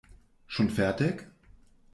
[0.47, 1.27] Schon fertig?